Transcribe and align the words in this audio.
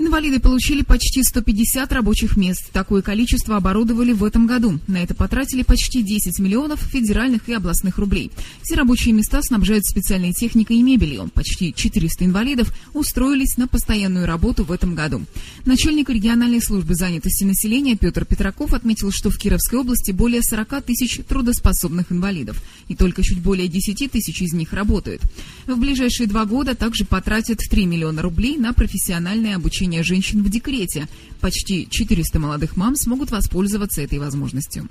Инвалиды 0.00 0.40
получили 0.40 0.80
почти 0.80 1.22
150 1.22 1.92
рабочих 1.92 2.38
мест. 2.38 2.70
Такое 2.72 3.02
количество 3.02 3.58
оборудовали 3.58 4.12
в 4.12 4.24
этом 4.24 4.46
году. 4.46 4.80
На 4.86 5.02
это 5.02 5.14
потратили 5.14 5.62
почти 5.62 6.02
10 6.02 6.38
миллионов 6.38 6.80
федеральных 6.80 7.46
и 7.50 7.52
областных 7.52 7.98
рублей. 7.98 8.30
Все 8.62 8.76
рабочие 8.76 9.12
места 9.12 9.42
снабжают 9.42 9.84
специальной 9.84 10.32
техникой 10.32 10.78
и 10.78 10.82
мебелью. 10.82 11.28
Почти 11.34 11.74
400 11.74 12.24
инвалидов 12.24 12.74
устроились 12.94 13.58
на 13.58 13.68
постоянную 13.68 14.24
работу 14.24 14.64
в 14.64 14.72
этом 14.72 14.94
году. 14.94 15.20
Начальник 15.66 16.08
региональной 16.08 16.62
службы 16.62 16.94
занятости 16.94 17.44
населения 17.44 17.94
Петр 17.94 18.24
Петраков 18.24 18.72
отметил, 18.72 19.10
что 19.12 19.28
в 19.28 19.36
Кировской 19.36 19.80
области 19.80 20.12
более 20.12 20.42
40 20.42 20.82
тысяч 20.82 21.20
трудоспособных 21.28 22.10
инвалидов. 22.10 22.62
И 22.88 22.96
только 22.96 23.22
чуть 23.22 23.40
более 23.40 23.68
10 23.68 24.10
тысяч 24.10 24.40
из 24.40 24.54
них 24.54 24.72
работают. 24.72 25.20
В 25.66 25.78
ближайшие 25.78 26.26
два 26.26 26.46
года 26.46 26.74
также 26.74 27.04
потратят 27.04 27.58
3 27.58 27.84
миллиона 27.84 28.22
рублей 28.22 28.56
на 28.56 28.72
профессиональное 28.72 29.56
обучение 29.56 29.89
женщин 30.02 30.42
в 30.42 30.48
декрете. 30.48 31.08
Почти 31.40 31.88
400 31.90 32.38
молодых 32.38 32.76
мам 32.76 32.96
смогут 32.96 33.30
воспользоваться 33.30 34.02
этой 34.02 34.18
возможностью. 34.18 34.88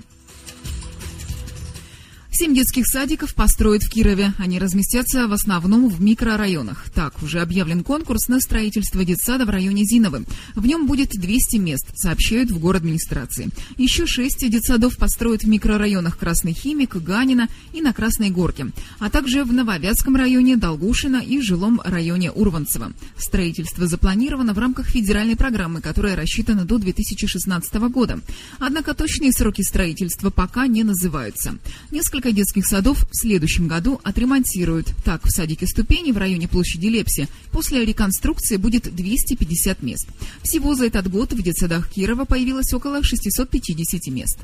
Семь 2.32 2.54
детских 2.54 2.86
садиков 2.86 3.34
построят 3.34 3.82
в 3.82 3.90
Кирове. 3.90 4.32
Они 4.38 4.58
разместятся 4.58 5.26
в 5.26 5.32
основном 5.32 5.88
в 5.88 6.00
микрорайонах. 6.00 6.90
Так, 6.94 7.22
уже 7.22 7.40
объявлен 7.40 7.82
конкурс 7.84 8.28
на 8.28 8.40
строительство 8.40 9.04
детсада 9.04 9.44
в 9.44 9.50
районе 9.50 9.84
Зиновы. 9.84 10.24
В 10.54 10.66
нем 10.66 10.86
будет 10.86 11.10
200 11.10 11.56
мест, 11.56 11.86
сообщают 11.94 12.50
в 12.50 12.58
город 12.58 12.80
администрации. 12.80 13.50
Еще 13.76 14.06
шесть 14.06 14.48
детсадов 14.48 14.96
построят 14.96 15.42
в 15.42 15.48
микрорайонах 15.48 16.18
Красный 16.18 16.52
Химик, 16.52 16.96
Ганина 16.96 17.48
и 17.72 17.82
на 17.82 17.92
Красной 17.92 18.30
Горке, 18.30 18.70
а 18.98 19.10
также 19.10 19.44
в 19.44 19.52
Нововятском 19.52 20.16
районе 20.16 20.56
Долгушина 20.56 21.18
и 21.18 21.40
жилом 21.40 21.80
районе 21.84 22.30
Урванцево. 22.30 22.92
Строительство 23.18 23.86
запланировано 23.86 24.54
в 24.54 24.58
рамках 24.58 24.86
федеральной 24.86 25.36
программы, 25.36 25.80
которая 25.80 26.16
рассчитана 26.16 26.64
до 26.64 26.78
2016 26.78 27.74
года. 27.90 28.20
Однако 28.58 28.94
точные 28.94 29.32
сроки 29.32 29.62
строительства 29.62 30.30
пока 30.30 30.66
не 30.66 30.84
называются. 30.84 31.56
Несколько 31.90 32.19
Несколько 32.20 32.36
детских 32.36 32.66
садов 32.66 33.06
в 33.10 33.16
следующем 33.16 33.66
году 33.66 33.98
отремонтируют. 34.04 34.92
Так, 35.06 35.24
в 35.24 35.30
садике 35.30 35.66
«Ступени» 35.66 36.12
в 36.12 36.18
районе 36.18 36.48
площади 36.48 36.88
Лепси 36.88 37.28
после 37.50 37.82
реконструкции 37.82 38.58
будет 38.58 38.94
250 38.94 39.82
мест. 39.82 40.06
Всего 40.42 40.74
за 40.74 40.84
этот 40.84 41.10
год 41.10 41.32
в 41.32 41.40
детсадах 41.40 41.88
Кирова 41.88 42.26
появилось 42.26 42.74
около 42.74 43.02
650 43.02 44.08
мест. 44.08 44.38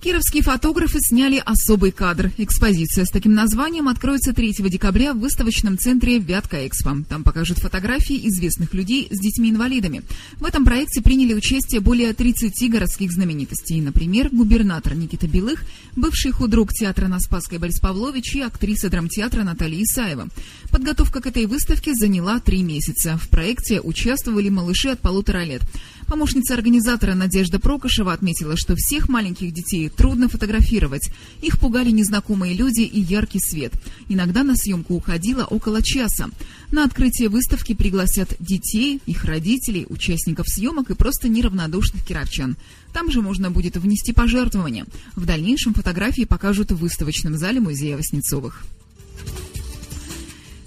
Кировские 0.00 0.42
фотографы 0.42 0.98
сняли 0.98 1.42
особый 1.44 1.92
кадр. 1.92 2.32
Экспозиция 2.38 3.04
с 3.04 3.10
таким 3.10 3.34
названием 3.34 3.86
откроется 3.86 4.32
3 4.32 4.54
декабря 4.70 5.12
в 5.12 5.18
выставочном 5.18 5.76
центре 5.76 6.18
«Вятка 6.18 6.66
Экспо». 6.66 7.04
Там 7.06 7.22
покажут 7.22 7.58
фотографии 7.58 8.26
известных 8.28 8.72
людей 8.72 9.08
с 9.10 9.20
детьми-инвалидами. 9.20 10.00
В 10.38 10.46
этом 10.46 10.64
проекте 10.64 11.02
приняли 11.02 11.34
участие 11.34 11.82
более 11.82 12.14
30 12.14 12.70
городских 12.70 13.12
знаменитостей. 13.12 13.78
Например, 13.82 14.30
губернатор 14.32 14.94
Никита 14.94 15.28
Белых, 15.28 15.64
бывший 15.96 16.30
худрук 16.30 16.72
театра 16.72 17.06
на 17.06 17.20
Спасской 17.20 17.58
Борис 17.58 17.78
Павлович 17.78 18.36
и 18.36 18.40
актриса 18.40 18.88
драмтеатра 18.88 19.42
Наталья 19.42 19.82
Исаева. 19.82 20.28
Подготовка 20.70 21.20
к 21.20 21.26
этой 21.26 21.44
выставке 21.44 21.92
заняла 21.92 22.40
три 22.40 22.62
месяца. 22.62 23.18
В 23.18 23.28
проекте 23.28 23.82
участвовали 23.82 24.48
малыши 24.48 24.88
от 24.88 25.00
полутора 25.00 25.44
лет. 25.44 25.60
Помощница 26.06 26.54
организатора 26.54 27.14
Надежда 27.14 27.60
Прокошева 27.60 28.12
отметила, 28.12 28.56
что 28.56 28.74
всех 28.74 29.08
маленьких 29.08 29.52
детей 29.52 29.89
трудно 29.96 30.28
фотографировать. 30.28 31.10
Их 31.42 31.58
пугали 31.58 31.90
незнакомые 31.90 32.54
люди 32.54 32.82
и 32.82 33.00
яркий 33.00 33.40
свет. 33.40 33.72
Иногда 34.08 34.42
на 34.42 34.56
съемку 34.56 34.94
уходило 34.94 35.44
около 35.44 35.82
часа. 35.82 36.30
На 36.70 36.84
открытие 36.84 37.28
выставки 37.28 37.74
пригласят 37.74 38.34
детей, 38.40 39.00
их 39.06 39.24
родителей, 39.24 39.86
участников 39.88 40.48
съемок 40.48 40.90
и 40.90 40.94
просто 40.94 41.28
неравнодушных 41.28 42.04
кировчан. 42.04 42.56
Там 42.92 43.10
же 43.10 43.22
можно 43.22 43.50
будет 43.50 43.76
внести 43.76 44.12
пожертвования. 44.12 44.86
В 45.16 45.24
дальнейшем 45.24 45.74
фотографии 45.74 46.24
покажут 46.24 46.72
в 46.72 46.76
выставочном 46.76 47.36
зале 47.36 47.60
музея 47.60 47.96
Васнецовых. 47.96 48.64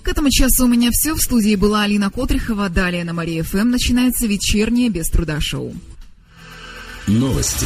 К 0.03 0.09
этому 0.09 0.29
часу 0.29 0.65
у 0.65 0.67
меня 0.67 0.89
все. 0.91 1.15
В 1.15 1.21
студии 1.21 1.55
была 1.55 1.83
Алина 1.83 2.11
Котрихова. 2.11 2.69
Далее 2.69 3.05
на 3.05 3.13
Мария 3.13 3.43
ФМ 3.43 3.69
начинается 3.69 4.27
вечернее 4.27 4.89
без 4.89 5.07
труда 5.07 5.39
шоу. 5.39 5.73
Новости 7.07 7.65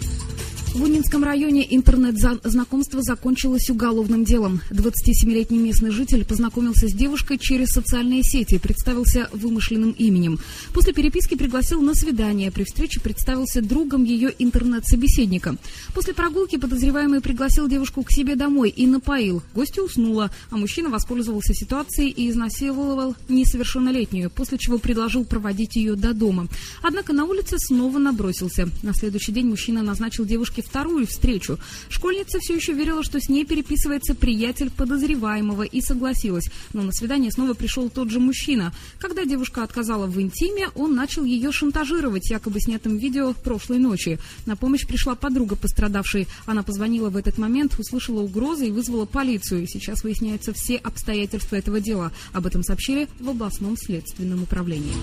В 0.73 0.83
Унинском 0.83 1.25
районе 1.25 1.67
интернет-знакомство 1.75 3.01
закончилось 3.01 3.69
уголовным 3.69 4.23
делом. 4.23 4.61
27-летний 4.69 5.57
местный 5.57 5.91
житель 5.91 6.23
познакомился 6.23 6.87
с 6.87 6.93
девушкой 6.93 7.39
через 7.39 7.71
социальные 7.71 8.23
сети 8.23 8.57
представился 8.57 9.29
вымышленным 9.33 9.91
именем. 9.91 10.39
После 10.73 10.93
переписки 10.93 11.35
пригласил 11.35 11.81
на 11.81 11.93
свидание. 11.93 12.53
При 12.53 12.63
встрече 12.63 13.01
представился 13.01 13.61
другом 13.61 14.05
ее 14.05 14.33
интернет-собеседника. 14.39 15.57
После 15.93 16.13
прогулки 16.13 16.55
подозреваемый 16.55 17.19
пригласил 17.19 17.67
девушку 17.67 18.03
к 18.03 18.11
себе 18.11 18.37
домой 18.37 18.69
и 18.69 18.87
напоил. 18.87 19.43
Гостья 19.53 19.81
уснула, 19.81 20.31
а 20.51 20.57
мужчина 20.57 20.89
воспользовался 20.89 21.53
ситуацией 21.53 22.11
и 22.11 22.29
изнасиловал 22.29 23.13
несовершеннолетнюю, 23.27 24.29
после 24.29 24.57
чего 24.57 24.77
предложил 24.77 25.25
проводить 25.25 25.75
ее 25.75 25.95
до 25.95 26.13
дома. 26.13 26.47
Однако 26.81 27.11
на 27.11 27.25
улице 27.25 27.57
снова 27.59 27.97
набросился. 27.97 28.69
На 28.83 28.93
следующий 28.93 29.33
день 29.33 29.47
мужчина 29.47 29.83
назначил 29.83 30.23
девушке 30.23 30.60
девушке 30.61 30.69
вторую 30.69 31.07
встречу. 31.07 31.57
Школьница 31.89 32.39
все 32.39 32.55
еще 32.55 32.73
верила, 32.73 33.03
что 33.03 33.19
с 33.19 33.29
ней 33.29 33.45
переписывается 33.45 34.15
приятель 34.15 34.69
подозреваемого 34.69 35.63
и 35.63 35.81
согласилась. 35.81 36.49
Но 36.73 36.83
на 36.83 36.91
свидание 36.91 37.31
снова 37.31 37.53
пришел 37.53 37.89
тот 37.89 38.09
же 38.09 38.19
мужчина. 38.19 38.73
Когда 38.99 39.25
девушка 39.25 39.63
отказала 39.63 40.07
в 40.07 40.19
интиме, 40.21 40.69
он 40.75 40.95
начал 40.95 41.23
ее 41.23 41.51
шантажировать, 41.51 42.29
якобы 42.29 42.59
снятым 42.59 42.97
видео 42.97 43.33
прошлой 43.33 43.79
ночи. 43.79 44.19
На 44.45 44.55
помощь 44.55 44.87
пришла 44.87 45.15
подруга 45.15 45.55
пострадавшей. 45.55 46.27
Она 46.45 46.63
позвонила 46.63 47.09
в 47.09 47.17
этот 47.17 47.37
момент, 47.37 47.77
услышала 47.79 48.21
угрозы 48.21 48.67
и 48.67 48.71
вызвала 48.71 49.05
полицию. 49.05 49.67
Сейчас 49.67 50.03
выясняются 50.03 50.53
все 50.53 50.77
обстоятельства 50.77 51.55
этого 51.55 51.79
дела. 51.79 52.11
Об 52.33 52.45
этом 52.45 52.63
сообщили 52.63 53.07
в 53.19 53.29
областном 53.29 53.77
следственном 53.77 54.43
управлении. 54.43 54.93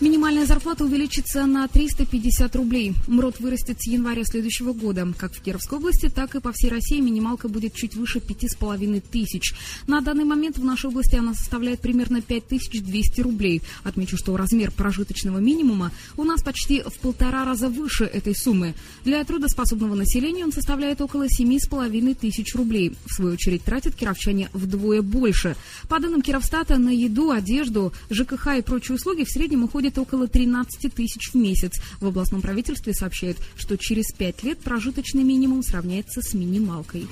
Минимальная 0.00 0.46
зарплата 0.46 0.84
увеличится 0.84 1.44
на 1.44 1.66
350 1.66 2.54
рублей. 2.54 2.94
МРОД 3.08 3.40
вырастет 3.40 3.80
с 3.80 3.88
января 3.88 4.22
следующего 4.24 4.72
года. 4.72 5.12
Как 5.18 5.34
в 5.34 5.42
Кировской 5.42 5.78
области, 5.78 6.08
так 6.08 6.36
и 6.36 6.40
по 6.40 6.52
всей 6.52 6.70
России 6.70 7.00
минималка 7.00 7.48
будет 7.48 7.74
чуть 7.74 7.96
выше 7.96 8.20
5,5 8.20 9.02
тысяч. 9.10 9.54
На 9.88 10.00
данный 10.00 10.22
момент 10.22 10.56
в 10.56 10.64
нашей 10.64 10.86
области 10.86 11.16
она 11.16 11.34
составляет 11.34 11.80
примерно 11.80 12.22
5200 12.22 13.20
рублей. 13.22 13.60
Отмечу, 13.82 14.16
что 14.16 14.36
размер 14.36 14.70
прожиточного 14.70 15.38
минимума 15.38 15.90
у 16.16 16.22
нас 16.22 16.44
почти 16.44 16.82
в 16.82 16.96
полтора 17.00 17.44
раза 17.44 17.68
выше 17.68 18.04
этой 18.04 18.36
суммы. 18.36 18.74
Для 19.04 19.24
трудоспособного 19.24 19.96
населения 19.96 20.44
он 20.44 20.52
составляет 20.52 21.00
около 21.00 21.24
7,5 21.24 22.14
тысяч 22.14 22.54
рублей. 22.54 22.94
В 23.04 23.14
свою 23.14 23.32
очередь 23.32 23.64
тратят 23.64 23.96
кировчане 23.96 24.48
вдвое 24.52 25.02
больше. 25.02 25.56
По 25.88 25.98
данным 25.98 26.22
Кировстата, 26.22 26.78
на 26.78 26.90
еду, 26.90 27.32
одежду, 27.32 27.92
ЖКХ 28.10 28.58
и 28.58 28.62
прочие 28.62 28.94
услуги 28.94 29.24
в 29.24 29.28
среднем 29.28 29.64
уходит 29.64 29.87
уходит 29.88 29.98
около 29.98 30.28
13 30.28 30.92
тысяч 30.94 31.30
в 31.32 31.34
месяц. 31.34 31.80
В 32.00 32.06
областном 32.06 32.40
правительстве 32.42 32.92
сообщают, 32.92 33.38
что 33.56 33.76
через 33.76 34.12
пять 34.12 34.42
лет 34.42 34.58
прожиточный 34.60 35.24
минимум 35.24 35.62
сравняется 35.62 36.20
с 36.20 36.34
минималкой. 36.34 37.06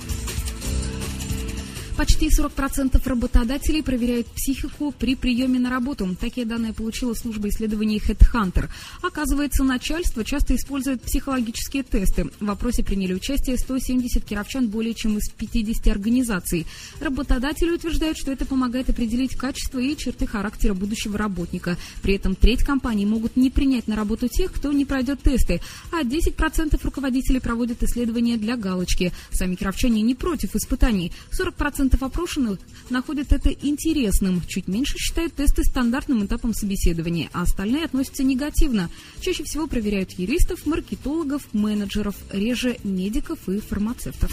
Почти 1.97 2.29
40% 2.29 3.01
работодателей 3.09 3.81
проверяют 3.81 4.27
психику 4.27 4.91
при 4.91 5.15
приеме 5.15 5.57
на 5.57 5.71
работу. 5.71 6.15
Такие 6.21 6.45
данные 6.45 6.71
получила 6.71 7.15
служба 7.15 7.49
исследований 7.49 7.97
HeadHunter. 7.97 8.69
Оказывается, 9.01 9.63
начальство 9.63 10.23
часто 10.23 10.55
использует 10.55 11.01
психологические 11.01 11.81
тесты. 11.81 12.25
В 12.39 12.45
вопросе 12.45 12.83
приняли 12.83 13.15
участие 13.15 13.57
170 13.57 14.23
кировчан 14.23 14.67
более 14.67 14.93
чем 14.93 15.17
из 15.17 15.27
50 15.29 15.87
организаций. 15.87 16.67
Работодатели 16.99 17.71
утверждают, 17.71 18.19
что 18.19 18.31
это 18.31 18.45
помогает 18.45 18.91
определить 18.91 19.35
качество 19.35 19.79
и 19.79 19.97
черты 19.97 20.27
характера 20.27 20.75
будущего 20.75 21.17
работника. 21.17 21.77
При 22.03 22.13
этом 22.13 22.35
треть 22.35 22.63
компаний 22.63 23.07
могут 23.07 23.35
не 23.37 23.49
принять 23.49 23.87
на 23.87 23.95
работу 23.95 24.27
тех, 24.27 24.53
кто 24.53 24.71
не 24.71 24.85
пройдет 24.85 25.23
тесты, 25.23 25.61
а 25.91 26.03
10% 26.03 26.79
руководителей 26.83 27.39
проводят 27.39 27.81
исследования 27.81 28.37
для 28.37 28.55
галочки. 28.55 29.11
Сами 29.31 29.55
кировчане 29.55 30.03
не 30.03 30.13
против 30.13 30.55
испытаний. 30.55 31.11
40% 31.31 31.86
40% 31.87 32.05
опрошенных 32.05 32.59
находят 32.89 33.31
это 33.31 33.49
интересным. 33.49 34.41
Чуть 34.47 34.67
меньше 34.67 34.97
считают 34.97 35.33
тесты 35.33 35.63
стандартным 35.63 36.25
этапом 36.25 36.53
собеседования, 36.53 37.29
а 37.33 37.43
остальные 37.43 37.85
относятся 37.85 38.23
негативно. 38.23 38.89
Чаще 39.21 39.43
всего 39.43 39.67
проверяют 39.67 40.11
юристов, 40.13 40.65
маркетологов, 40.65 41.43
менеджеров, 41.53 42.15
реже 42.31 42.77
медиков 42.83 43.39
и 43.47 43.59
фармацевтов. 43.59 44.31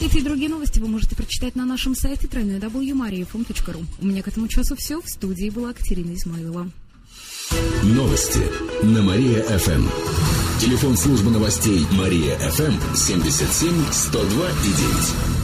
Эти 0.00 0.18
и 0.18 0.22
другие 0.22 0.50
новости 0.50 0.80
вы 0.80 0.88
можете 0.88 1.16
прочитать 1.16 1.54
на 1.54 1.64
нашем 1.64 1.94
сайте 1.94 2.26
www.mariafm.ru. 2.26 3.84
У 4.00 4.06
меня 4.06 4.22
к 4.22 4.28
этому 4.28 4.48
часу 4.48 4.76
все. 4.76 5.00
В 5.00 5.08
студии 5.08 5.50
была 5.50 5.72
Катерина 5.72 6.14
Измайлова. 6.14 6.70
Новости 7.84 8.40
на 8.82 9.02
Мария-ФМ. 9.02 9.86
Телефон 10.60 10.96
службы 10.96 11.30
новостей 11.30 11.86
Мария-ФМ 11.92 12.94
77 12.94 13.84
102 13.92 14.48
и 14.50 15.32
9. 15.32 15.43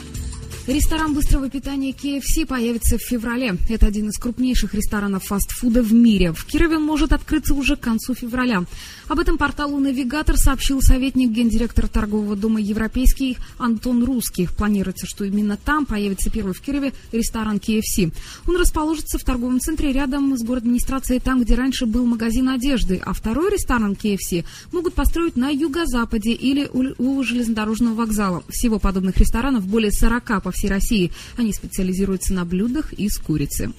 Ресторан 0.67 1.15
быстрого 1.15 1.49
питания 1.49 1.89
KFC 1.89 2.45
появится 2.45 2.99
в 2.99 3.01
феврале. 3.01 3.57
Это 3.67 3.87
один 3.87 4.09
из 4.09 4.19
крупнейших 4.19 4.75
ресторанов 4.75 5.23
фастфуда 5.23 5.81
в 5.81 5.91
мире. 5.91 6.33
В 6.33 6.45
Кирове 6.45 6.77
он 6.77 6.83
может 6.83 7.13
открыться 7.13 7.55
уже 7.55 7.75
к 7.75 7.79
концу 7.79 8.13
февраля. 8.13 8.63
Об 9.07 9.19
этом 9.19 9.39
порталу 9.39 9.79
«Навигатор» 9.79 10.37
сообщил 10.37 10.79
советник 10.81 11.31
гендиректора 11.31 11.87
торгового 11.87 12.35
дома 12.35 12.61
«Европейский» 12.61 13.37
Антон 13.57 14.03
Русских. 14.03 14.55
Планируется, 14.55 15.07
что 15.07 15.25
именно 15.25 15.57
там 15.57 15.87
появится 15.87 16.29
первый 16.29 16.53
в 16.53 16.61
Кирове 16.61 16.93
ресторан 17.11 17.57
KFC. 17.57 18.13
Он 18.47 18.55
расположится 18.55 19.17
в 19.17 19.23
торговом 19.23 19.59
центре 19.59 19.91
рядом 19.91 20.37
с 20.37 20.43
город 20.43 20.61
администрацией, 20.61 21.19
там, 21.19 21.41
где 21.41 21.55
раньше 21.55 21.87
был 21.87 22.05
магазин 22.05 22.49
одежды. 22.49 23.01
А 23.03 23.13
второй 23.13 23.51
ресторан 23.51 23.93
KFC 23.93 24.45
могут 24.71 24.93
построить 24.93 25.35
на 25.35 25.49
юго-западе 25.49 26.33
или 26.33 26.69
у 26.71 27.23
железнодорожного 27.23 27.95
вокзала. 27.95 28.43
Всего 28.47 28.77
подобных 28.77 29.17
ресторанов 29.17 29.65
более 29.65 29.91
40 29.91 30.43
по 30.43 30.50
по 30.51 30.57
всей 30.57 30.69
России. 30.69 31.11
Они 31.37 31.53
специализируются 31.53 32.33
на 32.33 32.43
блюдах 32.43 32.91
из 32.93 33.17
курицы. 33.17 33.71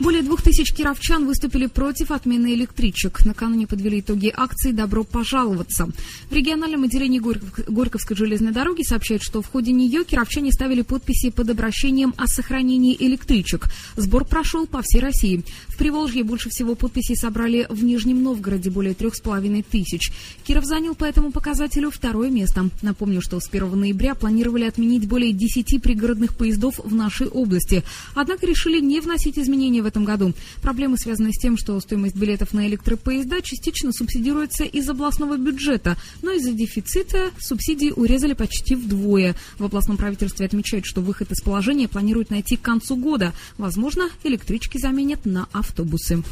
Более 0.00 0.22
двух 0.22 0.40
тысяч 0.40 0.72
кировчан 0.72 1.26
выступили 1.26 1.66
против 1.66 2.10
отмены 2.10 2.54
электричек. 2.54 3.22
Накануне 3.26 3.66
подвели 3.66 4.00
итоги 4.00 4.32
акции 4.34 4.72
«Добро 4.72 5.04
пожаловаться». 5.04 5.90
В 6.30 6.32
региональном 6.32 6.84
отделении 6.84 7.20
Горьковской 7.20 8.16
железной 8.16 8.52
дороги 8.52 8.82
сообщают, 8.82 9.22
что 9.22 9.42
в 9.42 9.48
ходе 9.48 9.72
нее 9.72 10.04
кировчане 10.04 10.52
ставили 10.52 10.80
подписи 10.80 11.28
под 11.28 11.50
обращением 11.50 12.14
о 12.16 12.28
сохранении 12.28 12.96
электричек. 12.98 13.66
Сбор 13.96 14.24
прошел 14.24 14.66
по 14.66 14.80
всей 14.80 15.00
России. 15.00 15.44
В 15.68 15.76
Приволжье 15.76 16.24
больше 16.24 16.48
всего 16.48 16.74
подписей 16.74 17.14
собрали 17.14 17.66
в 17.68 17.84
Нижнем 17.84 18.22
Новгороде, 18.22 18.70
более 18.70 18.94
трех 18.94 19.14
с 19.14 19.20
половиной 19.20 19.62
тысяч. 19.62 20.12
Киров 20.46 20.64
занял 20.64 20.94
по 20.94 21.04
этому 21.04 21.30
показателю 21.30 21.90
второе 21.90 22.30
место. 22.30 22.70
Напомню, 22.80 23.20
что 23.20 23.38
с 23.38 23.50
1 23.50 23.78
ноября 23.78 24.14
планировали 24.14 24.64
отменить 24.64 25.06
более 25.06 25.32
10 25.32 25.82
пригородных 25.82 26.38
поездов 26.38 26.80
в 26.82 26.94
нашей 26.94 27.28
области. 27.28 27.82
Однако 28.14 28.46
решили 28.46 28.80
не 28.80 29.00
вносить 29.00 29.38
изменения 29.38 29.82
в 29.82 29.89
этом 29.90 30.04
году. 30.04 30.32
Проблемы 30.62 30.96
связаны 30.96 31.32
с 31.32 31.38
тем, 31.38 31.58
что 31.58 31.78
стоимость 31.80 32.16
билетов 32.16 32.54
на 32.54 32.66
электропоезда 32.66 33.42
частично 33.42 33.92
субсидируется 33.92 34.64
из 34.64 34.88
областного 34.88 35.36
бюджета, 35.36 35.96
но 36.22 36.32
из-за 36.32 36.52
дефицита 36.52 37.30
субсидии 37.38 37.92
урезали 37.94 38.32
почти 38.32 38.74
вдвое. 38.74 39.34
В 39.58 39.64
областном 39.64 39.96
правительстве 39.96 40.46
отмечают, 40.46 40.86
что 40.86 41.00
выход 41.02 41.30
из 41.32 41.42
положения 41.42 41.88
планируют 41.88 42.30
найти 42.30 42.56
к 42.56 42.62
концу 42.62 42.96
года. 42.96 43.34
Возможно, 43.58 44.08
электрички 44.24 44.78
заменят 44.78 45.26
на 45.26 45.48
автобусы. 45.52 46.22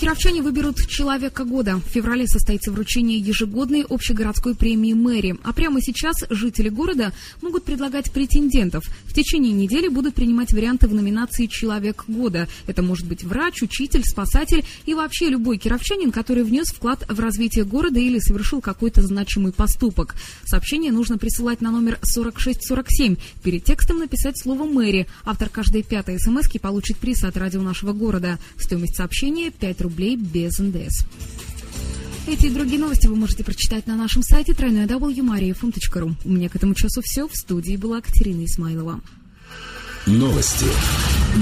Кировчане 0.00 0.40
выберут 0.40 0.78
«Человека 0.88 1.44
года». 1.44 1.76
В 1.76 1.90
феврале 1.90 2.26
состоится 2.26 2.72
вручение 2.72 3.18
ежегодной 3.18 3.84
общегородской 3.86 4.54
премии 4.54 4.94
мэри. 4.94 5.36
А 5.44 5.52
прямо 5.52 5.82
сейчас 5.82 6.16
жители 6.30 6.70
города 6.70 7.12
могут 7.42 7.64
предлагать 7.64 8.10
претендентов. 8.10 8.82
Течение 9.20 9.52
недели 9.52 9.88
будут 9.88 10.14
принимать 10.14 10.54
варианты 10.54 10.88
в 10.88 10.94
номинации 10.94 11.44
«Человек 11.44 12.04
года». 12.08 12.48
Это 12.66 12.82
может 12.82 13.06
быть 13.06 13.22
врач, 13.22 13.60
учитель, 13.60 14.02
спасатель 14.02 14.64
и 14.86 14.94
вообще 14.94 15.28
любой 15.28 15.58
кировчанин, 15.58 16.10
который 16.10 16.42
внес 16.42 16.68
вклад 16.68 17.04
в 17.06 17.20
развитие 17.20 17.66
города 17.66 18.00
или 18.00 18.18
совершил 18.18 18.62
какой-то 18.62 19.02
значимый 19.02 19.52
поступок. 19.52 20.14
Сообщение 20.46 20.90
нужно 20.90 21.18
присылать 21.18 21.60
на 21.60 21.70
номер 21.70 21.98
4647. 22.02 23.16
Перед 23.42 23.62
текстом 23.62 23.98
написать 23.98 24.40
слово 24.40 24.64
«мэри». 24.64 25.06
Автор 25.26 25.50
каждой 25.50 25.82
пятой 25.82 26.18
смс 26.18 26.48
получит 26.58 26.96
приз 26.96 27.22
от 27.22 27.36
радио 27.36 27.60
нашего 27.60 27.92
города. 27.92 28.38
Стоимость 28.56 28.96
сообщения 28.96 29.50
5 29.50 29.82
рублей 29.82 29.90
рублей 29.90 30.16
без 30.16 30.58
НДС. 30.58 31.04
Эти 32.30 32.46
и 32.46 32.50
другие 32.50 32.78
новости 32.78 33.08
вы 33.08 33.16
можете 33.16 33.42
прочитать 33.42 33.88
на 33.88 33.96
нашем 33.96 34.22
сайте 34.22 34.52
www.mariafm.ru. 34.52 36.14
У 36.24 36.28
меня 36.28 36.48
к 36.48 36.54
этому 36.54 36.74
часу 36.74 37.02
все. 37.02 37.26
В 37.26 37.34
студии 37.34 37.76
была 37.76 38.00
Катерина 38.00 38.44
Исмайлова. 38.44 39.00
Новости 40.06 40.66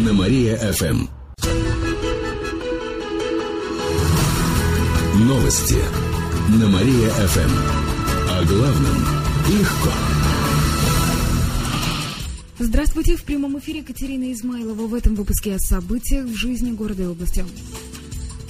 на 0.03 0.15
Мария-ФМ. 0.15 1.07
Новости 5.27 5.77
на 6.59 6.69
Мария-ФМ. 6.69 7.51
О 8.31 8.45
главном 8.47 8.97
легко. 9.51 9.93
Здравствуйте, 12.59 13.17
в 13.17 13.25
прямом 13.25 13.59
эфире 13.59 13.83
Катерина 13.83 14.33
Измайлова 14.33 14.87
в 14.87 14.95
этом 14.95 15.17
выпуске 15.17 15.55
о 15.55 15.59
событиях 15.59 16.25
в 16.25 16.35
жизни 16.35 16.73
города 16.73 17.03
и 17.03 17.07
области. 17.07 17.45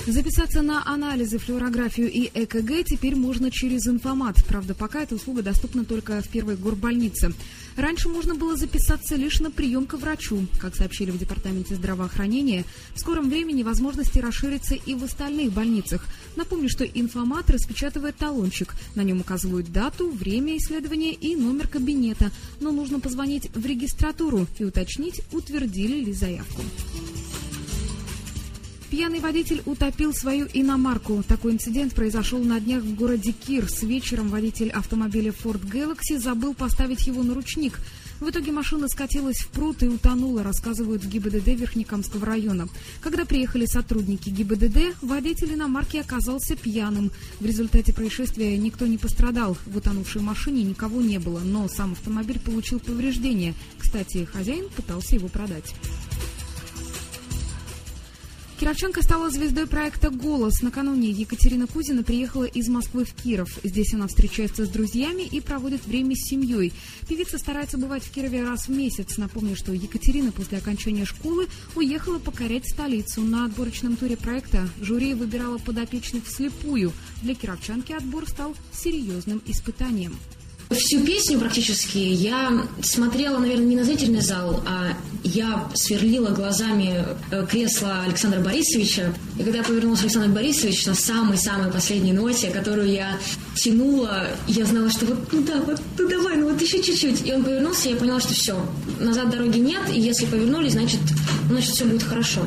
Записаться 0.09 0.63
на 0.63 0.83
анализы, 0.87 1.37
флюорографию 1.37 2.11
и 2.11 2.31
ЭКГ 2.33 2.87
теперь 2.87 3.15
можно 3.15 3.51
через 3.51 3.87
информат. 3.87 4.43
Правда, 4.47 4.75
пока 4.75 5.03
эта 5.03 5.15
услуга 5.15 5.43
доступна 5.43 5.85
только 5.85 6.23
в 6.23 6.29
первой 6.31 6.57
горбольнице. 6.57 7.35
Раньше 7.77 8.09
можно 8.09 8.35
было 8.35 8.57
записаться 8.57 9.17
лишь 9.17 9.41
на 9.41 9.51
прием 9.51 9.85
к 9.85 9.93
врачу. 9.99 10.47
Как 10.59 10.77
сообщили 10.77 11.11
в 11.11 11.19
Департаменте 11.19 11.75
здравоохранения, 11.75 12.65
в 12.95 13.01
скором 13.01 13.29
времени 13.29 13.63
возможности 13.63 14.19
расширятся 14.19 14.77
и 14.77 14.95
в 14.95 15.05
остальных 15.05 15.53
больницах. 15.53 16.07
Напомню, 16.37 16.71
что 16.71 16.87
информат 16.87 17.51
распечатывает 17.51 18.17
талончик. 18.17 18.75
На 18.95 19.03
нем 19.03 19.21
указывают 19.21 19.71
дату, 19.71 20.11
время 20.11 20.57
исследования 20.57 21.13
и 21.13 21.37
номер 21.37 21.69
кабинета. 21.69 22.31
Но 22.61 22.73
нужно 22.73 22.99
позвонить 22.99 23.51
в 23.55 23.67
регистратуру 23.67 24.47
и 24.59 24.65
уточнить, 24.65 25.21
утвердили 25.33 26.03
ли 26.03 26.15
заявку. 26.15 26.63
Пьяный 28.91 29.21
водитель 29.21 29.63
утопил 29.67 30.15
свою 30.15 30.47
иномарку. 30.55 31.23
Такой 31.23 31.53
инцидент 31.53 31.95
произошел 31.95 32.39
на 32.39 32.59
днях 32.59 32.83
в 32.83 32.95
городе 32.95 33.33
Кир. 33.33 33.69
С 33.69 33.83
вечером 33.83 34.29
водитель 34.29 34.71
автомобиля 34.71 35.31
Ford 35.31 35.61
Galaxy 35.61 36.19
забыл 36.19 36.55
поставить 36.55 37.07
его 37.07 37.23
на 37.23 37.35
ручник. 37.35 37.79
В 38.19 38.31
итоге 38.31 38.51
машина 38.51 38.89
скатилась 38.89 39.37
в 39.41 39.49
пруд 39.49 39.83
и 39.83 39.89
утонула, 39.89 40.43
рассказывают 40.43 41.05
в 41.05 41.09
ГИБДД 41.09 41.49
Верхнекамского 41.49 42.25
района. 42.25 42.67
Когда 43.03 43.27
приехали 43.27 43.67
сотрудники 43.67 44.31
ГИБДД, 44.31 44.97
водитель 45.03 45.53
иномарки 45.53 45.99
оказался 45.99 46.57
пьяным. 46.57 47.11
В 47.41 47.47
результате 47.47 47.93
происшествия 47.93 48.57
никто 48.57 48.87
не 48.87 48.97
пострадал. 48.97 49.59
В 49.67 49.77
утонувшей 49.77 50.23
машине 50.23 50.63
никого 50.63 51.03
не 51.03 51.19
было, 51.19 51.41
но 51.41 51.69
сам 51.69 51.93
автомобиль 51.93 52.41
получил 52.41 52.81
повреждения. 52.81 53.55
Кстати, 53.79 54.25
хозяин 54.25 54.65
пытался 54.75 55.17
его 55.17 55.29
продать. 55.29 55.75
Кировченко 58.59 59.03
стала 59.03 59.31
звездой 59.31 59.69
проекта 59.69 60.11
«Голос». 60.11 60.63
Накануне 60.63 61.11
Екатерина 61.11 61.69
Кузина 61.69 62.03
приехала 62.03 62.43
из 62.43 62.69
Москвы 62.69 63.05
в 63.05 63.15
Киров. 63.15 63.49
Здесь 63.63 63.95
она 63.95 64.09
встречается 64.09 64.67
с 64.67 64.69
друзьями 64.69 65.23
и 65.23 65.41
проводит 65.41 65.87
время 65.87 66.17
с 66.17 66.29
семьей. 66.29 66.73
Певица 67.09 67.39
старается 67.39 67.79
бывать 67.79 68.03
в 68.03 68.11
Кирове 68.11 68.43
раз 68.43 68.67
в 68.67 68.71
месяц. 68.71 69.17
Напомню, 69.17 69.55
что 69.55 69.73
Екатерина 69.73 70.33
после 70.33 70.59
окончания 70.59 71.05
школы 71.05 71.47
уехала 71.77 72.19
покорять 72.19 72.69
столицу. 72.69 73.23
На 73.23 73.45
отборочном 73.45 73.95
туре 73.95 74.17
проекта 74.17 74.69
жюри 74.81 75.15
выбирала 75.15 75.59
подопечных 75.59 76.27
вслепую. 76.27 76.93
Для 77.23 77.37
кировчанки 77.37 77.93
отбор 77.93 78.29
стал 78.29 78.57
серьезным 78.73 79.41
испытанием. 79.47 80.17
Всю 80.71 81.03
песню 81.03 81.39
практически 81.39 81.97
я 81.97 82.67
смотрела, 82.83 83.39
наверное, 83.39 83.65
не 83.65 83.77
на 83.77 83.85
зрительный 83.85 84.21
зал, 84.21 84.63
а 84.67 84.89
я 85.25 85.67
сверлила 85.75 86.29
глазами 86.31 87.05
э, 87.31 87.47
кресло 87.51 88.03
Александра 88.07 88.41
Борисовича. 88.41 89.15
И 89.39 89.45
когда 89.45 89.63
повернулся 89.63 90.03
Александр 90.03 90.29
Борисович 90.29 90.85
на 90.85 90.95
самой-самой 90.95 91.73
последней 91.73 92.13
ноте, 92.13 92.51
которую 92.51 92.91
я 92.91 93.19
тянула, 93.55 94.27
я 94.47 94.67
знала, 94.67 94.91
что 94.91 95.07
вот, 95.07 95.33
ну 95.33 95.43
да, 95.43 95.55
вот, 95.63 95.81
ну 95.97 96.09
давай, 96.09 96.37
ну 96.37 96.51
вот 96.51 96.61
еще 96.61 96.83
чуть-чуть. 96.83 97.27
И 97.27 97.33
он 97.33 97.45
повернулся, 97.45 97.89
и 97.89 97.93
я 97.93 97.99
поняла, 97.99 98.21
что 98.21 98.35
все, 98.35 98.61
назад 99.01 99.31
дороги 99.31 99.59
нет, 99.59 99.83
и 99.91 99.99
если 99.99 100.27
повернулись, 100.27 100.73
значит, 100.73 101.01
значит 101.49 101.71
все 101.71 101.87
будет 101.87 102.03
хорошо. 102.03 102.43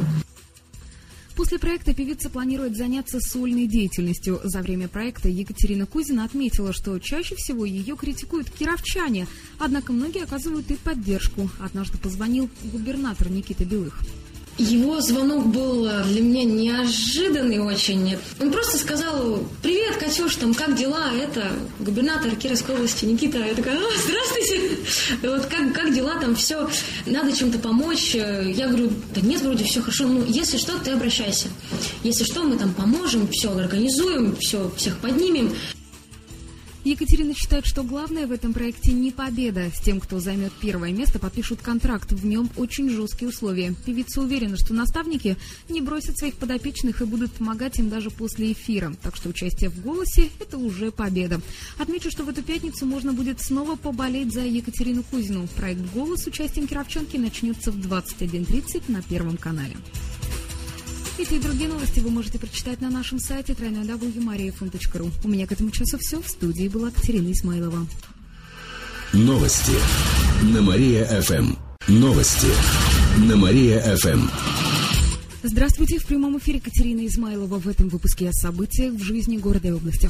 После 1.35 1.59
проекта 1.59 1.93
певица 1.93 2.29
планирует 2.29 2.75
заняться 2.75 3.19
сольной 3.19 3.67
деятельностью. 3.67 4.39
За 4.43 4.61
время 4.61 4.87
проекта 4.87 5.29
Екатерина 5.29 5.85
Кузина 5.85 6.25
отметила, 6.25 6.73
что 6.73 6.97
чаще 6.99 7.35
всего 7.35 7.65
ее 7.65 7.95
критикуют 7.95 8.49
кировчане, 8.49 9.27
однако 9.57 9.93
многие 9.93 10.23
оказывают 10.23 10.69
и 10.71 10.75
поддержку. 10.75 11.49
Однажды 11.59 11.97
позвонил 11.97 12.49
губернатор 12.63 13.29
Никита 13.29 13.65
Белых. 13.65 14.01
Его 14.61 15.01
звонок 15.01 15.47
был 15.47 15.87
э, 15.87 16.03
для 16.03 16.21
меня 16.21 16.43
неожиданный 16.43 17.57
очень. 17.57 18.15
Он 18.39 18.51
просто 18.51 18.77
сказал, 18.77 19.39
привет, 19.63 19.97
Катюш, 19.97 20.35
там 20.35 20.53
как 20.53 20.75
дела? 20.75 21.11
Это 21.15 21.51
губернатор 21.79 22.35
Кировской 22.35 22.75
области 22.75 23.05
Никита. 23.05 23.39
Я 23.39 23.55
такая, 23.55 23.75
а, 23.75 23.81
здравствуйте. 24.05 24.77
Вот 25.23 25.45
как, 25.47 25.73
как 25.73 25.93
дела 25.95 26.19
там, 26.19 26.35
все, 26.35 26.69
надо 27.07 27.35
чем-то 27.35 27.57
помочь. 27.57 28.13
Я 28.13 28.67
говорю, 28.67 28.91
да 29.15 29.21
нет, 29.21 29.41
вроде 29.41 29.63
все 29.63 29.81
хорошо. 29.81 30.05
Ну, 30.05 30.23
если 30.27 30.57
что, 30.57 30.77
ты 30.77 30.91
обращайся. 30.91 31.47
Если 32.03 32.23
что, 32.23 32.43
мы 32.43 32.55
там 32.55 32.71
поможем, 32.73 33.27
все 33.29 33.51
организуем, 33.57 34.35
все, 34.35 34.71
всех 34.77 34.99
поднимем. 34.99 35.55
Екатерина 36.83 37.35
считает, 37.35 37.67
что 37.67 37.83
главное 37.83 38.25
в 38.25 38.31
этом 38.31 38.53
проекте 38.53 38.91
не 38.91 39.11
победа. 39.11 39.69
С 39.73 39.79
тем, 39.81 39.99
кто 39.99 40.19
займет 40.19 40.51
первое 40.59 40.91
место, 40.91 41.19
подпишут 41.19 41.61
контракт. 41.61 42.11
В 42.11 42.25
нем 42.25 42.49
очень 42.55 42.89
жесткие 42.89 43.29
условия. 43.29 43.75
Певица 43.85 44.21
уверена, 44.21 44.57
что 44.57 44.73
наставники 44.73 45.37
не 45.69 45.79
бросят 45.79 46.17
своих 46.17 46.35
подопечных 46.35 47.01
и 47.01 47.05
будут 47.05 47.31
помогать 47.33 47.77
им 47.77 47.89
даже 47.89 48.09
после 48.09 48.53
эфира. 48.53 48.95
Так 49.03 49.15
что 49.15 49.29
участие 49.29 49.69
в 49.69 49.79
«Голосе»— 49.81 50.29
это 50.39 50.57
уже 50.57 50.91
победа. 50.91 51.39
Отмечу, 51.77 52.09
что 52.09 52.23
в 52.23 52.29
эту 52.29 52.41
пятницу 52.41 52.85
можно 52.87 53.13
будет 53.13 53.41
снова 53.41 53.75
поболеть 53.75 54.33
за 54.33 54.41
Екатерину 54.41 55.03
Кузину. 55.03 55.47
Проект 55.55 55.81
«Голос» 55.93 56.23
с 56.23 56.27
участием 56.27 56.67
кировчанки 56.67 57.17
начнется 57.17 57.71
в 57.71 57.77
21.30 57.77 58.91
на 58.91 59.03
Первом 59.03 59.37
канале. 59.37 59.75
Эти 61.17 61.33
и 61.35 61.39
другие 61.39 61.69
новости 61.69 61.99
вы 61.99 62.09
можете 62.09 62.39
прочитать 62.39 62.81
на 62.81 62.89
нашем 62.89 63.19
сайте 63.19 63.53
www.mariafm.ru. 63.53 65.11
У 65.23 65.27
меня 65.27 65.45
к 65.45 65.51
этому 65.51 65.71
часу 65.71 65.97
все. 65.99 66.21
В 66.21 66.27
студии 66.27 66.67
была 66.67 66.89
Катерина 66.89 67.31
Исмайлова. 67.31 67.85
Новости 69.13 69.73
на 70.53 70.61
Мария-ФМ. 70.61 71.55
Новости 71.87 72.47
на 73.27 73.35
Мария-ФМ. 73.35 74.29
Здравствуйте, 75.43 75.97
в 75.99 76.05
прямом 76.05 76.37
эфире 76.37 76.61
Катерина 76.61 77.05
Измайлова. 77.05 77.59
В 77.59 77.67
этом 77.67 77.89
выпуске 77.89 78.29
о 78.29 78.31
событиях 78.31 78.93
в 78.93 79.03
жизни 79.03 79.37
города 79.37 79.67
и 79.67 79.71
области. 79.71 80.09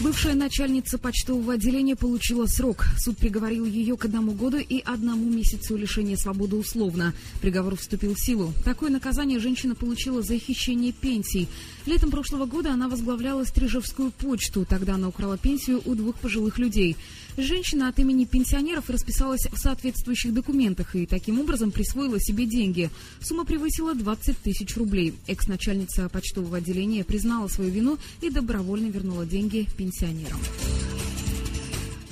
Бывшая 0.00 0.34
начальница 0.34 0.98
почтового 0.98 1.52
отделения 1.52 1.94
получила 1.94 2.46
срок. 2.46 2.86
Суд 2.98 3.18
приговорил 3.18 3.64
ее 3.64 3.96
к 3.96 4.04
одному 4.04 4.32
году 4.32 4.58
и 4.58 4.80
одному 4.84 5.30
месяцу 5.30 5.76
лишения 5.76 6.16
свободы 6.16 6.56
условно. 6.56 7.14
Приговор 7.40 7.76
вступил 7.76 8.14
в 8.14 8.20
силу. 8.20 8.52
Такое 8.64 8.90
наказание 8.90 9.38
женщина 9.38 9.74
получила 9.74 10.22
за 10.22 10.38
хищение 10.38 10.92
пенсий. 10.92 11.48
Летом 11.86 12.10
прошлого 12.10 12.46
года 12.46 12.72
она 12.72 12.88
возглавляла 12.88 13.44
Стрижевскую 13.44 14.10
почту. 14.10 14.66
Тогда 14.68 14.94
она 14.94 15.08
украла 15.08 15.38
пенсию 15.38 15.82
у 15.84 15.94
двух 15.94 16.16
пожилых 16.16 16.58
людей. 16.58 16.96
Женщина 17.36 17.88
от 17.88 17.98
имени 17.98 18.24
пенсионеров 18.24 18.90
расписалась 18.90 19.46
в 19.50 19.56
соответствующих 19.56 20.34
документах 20.34 20.94
и 20.94 21.06
таким 21.06 21.40
образом 21.40 21.70
присвоила 21.70 22.20
себе 22.20 22.46
деньги. 22.46 22.90
Сумма 23.20 23.44
превысила 23.44 23.94
20 23.94 24.38
тысяч 24.38 24.76
рублей. 24.76 25.14
Экс-начальница 25.26 26.08
почтового 26.08 26.58
отделения 26.58 27.04
признала 27.04 27.48
свою 27.48 27.70
вину 27.70 27.98
и 28.20 28.30
добровольно 28.30 28.88
вернула 28.88 29.24
деньги 29.24 29.66
пенсионерам. 29.76 30.40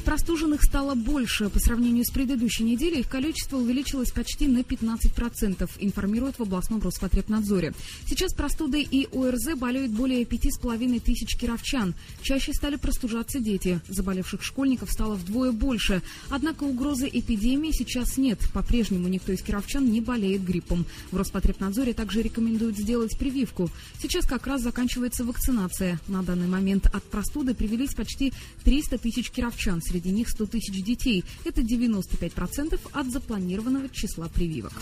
Простуженных 0.04 0.62
стало 0.62 0.94
больше. 0.94 1.48
По 1.50 1.60
сравнению 1.60 2.04
с 2.04 2.10
предыдущей 2.10 2.64
неделей 2.64 3.00
их 3.00 3.08
количество 3.08 3.58
увеличилось 3.58 4.10
почти 4.10 4.48
на 4.48 4.58
15%, 4.60 5.70
информируют 5.78 6.38
в 6.38 6.42
областном 6.42 6.80
Роспотребнадзоре. 6.80 7.74
Сейчас 8.06 8.32
простудой 8.34 8.82
и 8.82 9.06
ОРЗ 9.12 9.56
болеют 9.56 9.92
более 9.92 10.22
5,5 10.22 11.00
тысяч 11.00 11.36
кировчан. 11.36 11.94
Чаще 12.22 12.52
стали 12.52 12.76
простужаться 12.76 13.40
дети. 13.40 13.80
Заболевших 13.88 14.42
школьников 14.42 14.90
стало 14.90 15.14
вдвое 15.14 15.52
больше. 15.52 16.02
Однако 16.28 16.64
угрозы 16.64 17.08
эпидемии 17.12 17.72
сейчас 17.72 18.16
нет. 18.16 18.38
По-прежнему 18.52 19.08
никто 19.08 19.32
из 19.32 19.42
кировчан 19.42 19.90
не 19.90 20.00
болеет 20.00 20.44
гриппом. 20.44 20.86
В 21.10 21.16
Роспотребнадзоре 21.16 21.92
также 21.92 22.22
рекомендуют 22.22 22.76
сделать 22.76 23.18
прививку. 23.18 23.70
Сейчас 24.00 24.26
как 24.26 24.46
раз 24.46 24.62
заканчивается 24.62 25.24
вакцинация. 25.24 26.00
На 26.08 26.22
данный 26.22 26.48
момент 26.48 26.86
от 26.86 27.04
простуды 27.04 27.54
привелись 27.54 27.94
почти 27.94 28.32
300 28.64 28.98
тысяч 28.98 29.30
кировчан. 29.30 29.82
Среди 29.90 30.10
них 30.12 30.28
100 30.28 30.46
тысяч 30.46 30.84
детей. 30.84 31.24
Это 31.44 31.62
95% 31.62 32.78
от 32.92 33.10
запланированного 33.10 33.88
числа 33.88 34.28
прививок. 34.28 34.72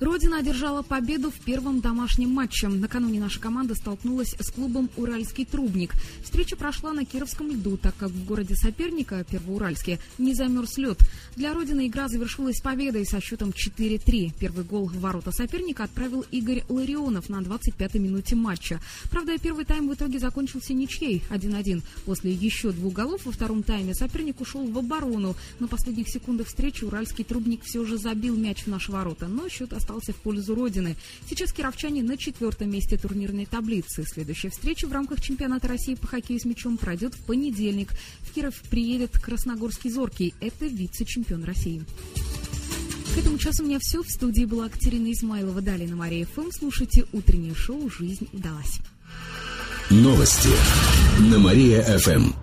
Родина 0.00 0.38
одержала 0.38 0.82
победу 0.82 1.32
в 1.32 1.40
первом 1.40 1.80
домашнем 1.80 2.30
матче. 2.30 2.68
Накануне 2.68 3.18
наша 3.18 3.40
команда 3.40 3.74
столкнулась 3.74 4.32
с 4.38 4.50
клубом 4.52 4.88
«Уральский 4.96 5.44
трубник». 5.44 5.92
Встреча 6.22 6.54
прошла 6.54 6.92
на 6.92 7.04
Кировском 7.04 7.50
льду, 7.50 7.76
так 7.76 7.96
как 7.96 8.10
в 8.10 8.24
городе 8.24 8.54
соперника, 8.54 9.24
Первоуральске, 9.28 9.98
не 10.18 10.34
замерз 10.34 10.78
лед. 10.78 11.00
Для 11.34 11.52
Родины 11.52 11.88
игра 11.88 12.06
завершилась 12.06 12.60
победой 12.60 13.06
со 13.06 13.20
счетом 13.20 13.50
4-3. 13.50 14.34
Первый 14.38 14.64
гол 14.64 14.86
в 14.86 15.00
ворота 15.00 15.32
соперника 15.32 15.84
отправил 15.84 16.24
Игорь 16.30 16.62
Ларионов 16.68 17.28
на 17.28 17.40
25-й 17.40 17.98
минуте 17.98 18.36
матча. 18.36 18.80
Правда, 19.10 19.36
первый 19.36 19.64
тайм 19.64 19.88
в 19.88 19.94
итоге 19.94 20.20
закончился 20.20 20.74
ничьей 20.74 21.24
1-1. 21.30 21.82
После 22.04 22.30
еще 22.30 22.70
двух 22.70 22.92
голов 22.92 23.26
во 23.26 23.32
втором 23.32 23.64
тайме 23.64 23.94
соперник 23.94 24.40
ушел 24.40 24.64
в 24.64 24.78
оборону. 24.78 25.34
На 25.58 25.66
последних 25.66 26.08
секундах 26.08 26.46
встречи 26.46 26.84
Уральский 26.84 27.24
трубник 27.24 27.64
все 27.64 27.84
же 27.84 27.98
забил 27.98 28.36
мяч 28.36 28.62
в 28.62 28.68
наши 28.68 28.92
ворота, 28.92 29.26
но 29.26 29.48
счет 29.48 29.72
остался 29.72 29.87
остался 29.88 30.12
в 30.12 30.16
пользу 30.16 30.54
Родины. 30.54 30.96
Сейчас 31.28 31.52
кировчане 31.52 32.02
на 32.02 32.18
четвертом 32.18 32.70
месте 32.70 32.98
турнирной 32.98 33.46
таблицы. 33.46 34.04
Следующая 34.04 34.50
встреча 34.50 34.86
в 34.86 34.92
рамках 34.92 35.20
чемпионата 35.22 35.66
России 35.66 35.94
по 35.94 36.06
хоккею 36.06 36.38
с 36.38 36.44
мячом 36.44 36.76
пройдет 36.76 37.14
в 37.14 37.24
понедельник. 37.24 37.92
В 38.20 38.32
Киров 38.34 38.54
приедет 38.70 39.18
Красногорский 39.18 39.90
Зоркий. 39.90 40.34
Это 40.40 40.66
вице-чемпион 40.66 41.44
России. 41.44 41.82
К 43.14 43.18
этому 43.18 43.38
часу 43.38 43.64
у 43.64 43.66
меня 43.66 43.78
все. 43.80 44.02
В 44.02 44.10
студии 44.10 44.44
была 44.44 44.68
Катерина 44.68 45.10
Измайлова. 45.10 45.62
Далее 45.62 45.88
на 45.88 45.96
Мария 45.96 46.26
ФМ. 46.26 46.50
Слушайте 46.50 47.06
утреннее 47.12 47.54
шоу 47.54 47.88
«Жизнь 47.90 48.28
удалась». 48.32 48.80
Новости 49.90 50.50
на 51.30 51.38
Мария 51.38 51.82
ФМ. 51.98 52.38